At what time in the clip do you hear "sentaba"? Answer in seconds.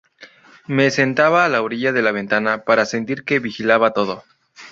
0.89-1.45